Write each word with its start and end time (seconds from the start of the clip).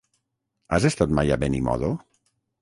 Has 0.77 0.87
estat 0.89 1.13
mai 1.19 1.35
a 1.35 1.37
Benimodo? 1.45 1.93